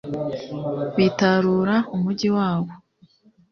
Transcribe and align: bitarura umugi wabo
bitarura 0.95 1.75
umugi 1.95 2.27
wabo 2.37 2.69